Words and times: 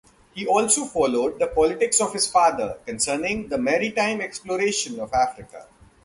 He 0.33 0.47
also 0.47 0.85
followed 0.85 1.37
the 1.37 1.45
politics 1.45 2.01
of 2.01 2.11
his 2.11 2.27
father 2.27 2.79
concerning 2.87 3.49
the 3.49 3.59
maritime 3.59 4.19
exploration 4.19 4.99
of 4.99 5.13
Africa. 5.13 5.67